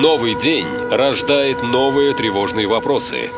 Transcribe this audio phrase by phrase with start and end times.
[0.00, 3.30] Новый день рождает новые тревожные вопросы.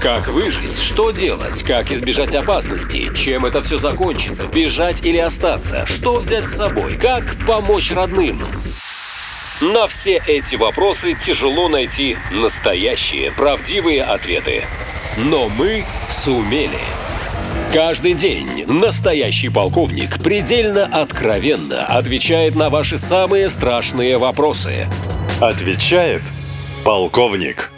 [0.00, 0.80] Как выжить?
[0.80, 1.62] Что делать?
[1.62, 3.12] Как избежать опасности?
[3.14, 4.46] Чем это все закончится?
[4.46, 5.84] Бежать или остаться?
[5.84, 6.96] Что взять с собой?
[6.96, 8.40] Как помочь родным?
[9.60, 14.64] На все эти вопросы тяжело найти настоящие, правдивые ответы.
[15.18, 16.80] Но мы сумели.
[17.70, 24.88] Каждый день настоящий полковник предельно откровенно отвечает на ваши самые страшные вопросы.
[25.40, 26.22] Отвечает
[26.84, 27.70] полковник.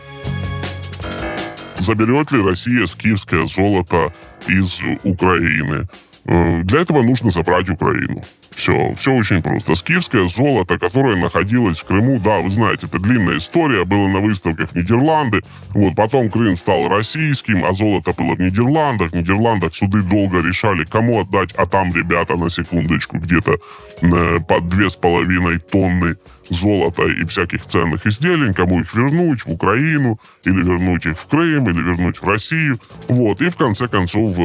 [1.77, 4.15] Заберет ли Россия скифское золото
[4.47, 5.87] из Украины?
[6.25, 8.25] Э, Для этого нужно забрать Украину.
[8.51, 9.75] Все, все очень просто.
[9.75, 14.75] Скифское золото, которое находилось в Крыму, да, вы знаете, это длинная история, было на выставках
[14.75, 20.41] Нидерланды, вот, потом Крым стал российским, а золото было в Нидерландах, в Нидерландах суды долго
[20.41, 23.57] решали, кому отдать, а там, ребята, на секундочку, где-то
[24.03, 26.17] э, под две с половиной тонны
[26.51, 31.69] золота и всяких ценных изделий, кому их вернуть в Украину, или вернуть их в Крым,
[31.71, 32.81] или вернуть в Россию.
[33.09, 33.41] Вот.
[33.41, 34.43] И в конце концов э,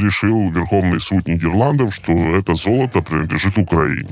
[0.00, 4.10] решил Верховный суд Нидерландов, что это золото принадлежит Украине.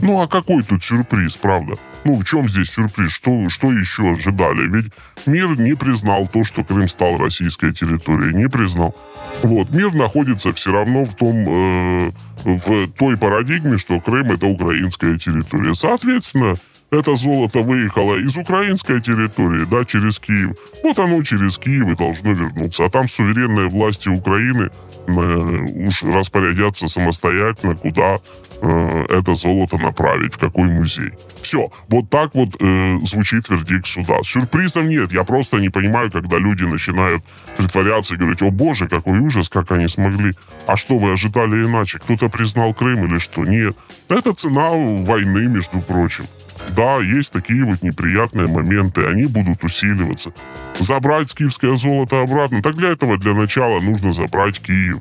[0.00, 1.74] Ну а какой тут сюрприз, правда?
[2.04, 3.10] Ну в чем здесь сюрприз?
[3.12, 4.68] Что, что еще ожидали?
[4.68, 4.92] Ведь
[5.26, 8.34] мир не признал то, что Крым стал российской территорией.
[8.34, 8.94] Не признал.
[9.42, 9.70] Вот.
[9.70, 12.10] Мир находится все равно в том, э,
[12.44, 15.74] в той парадигме, что Крым это украинская территория.
[15.74, 16.56] Соответственно,
[16.90, 20.56] это золото выехало из украинской территории, да, через Киев.
[20.82, 22.84] Вот оно через Киев и должно вернуться.
[22.84, 24.70] А там суверенные власти Украины
[25.06, 28.20] э, уж распорядятся самостоятельно, куда
[28.62, 31.12] э, это золото направить, в какой музей.
[31.42, 34.22] Все, вот так вот э, звучит вердикт суда.
[34.22, 37.22] Сюрпризов нет, я просто не понимаю, когда люди начинают
[37.56, 40.32] притворяться и говорить, о боже, какой ужас, как они смогли.
[40.66, 41.98] А что, вы ожидали иначе?
[41.98, 43.44] Кто-то признал Крым или что?
[43.44, 43.76] Нет.
[44.08, 46.26] Это цена войны, между прочим.
[46.70, 50.32] Да, есть такие вот неприятные моменты, они будут усиливаться.
[50.78, 54.98] Забрать скифское золото обратно, так для этого для начала нужно забрать Киев.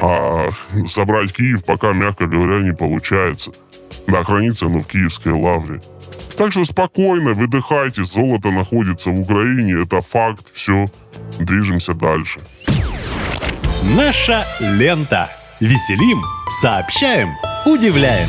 [0.00, 0.48] А
[0.88, 3.52] забрать Киев пока, мягко говоря, не получается.
[4.06, 5.80] Да, хранится оно в Киевской лавре.
[6.36, 10.90] Так что спокойно, выдыхайте, золото находится в Украине, это факт, все,
[11.38, 12.40] движемся дальше.
[13.96, 15.28] Наша лента.
[15.60, 16.20] Веселим,
[16.60, 18.28] сообщаем, удивляем.